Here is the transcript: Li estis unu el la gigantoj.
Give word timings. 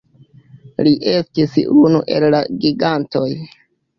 Li 0.87 0.93
estis 1.11 1.59
unu 1.81 2.01
el 2.15 2.27
la 2.37 2.41
gigantoj. 2.65 3.29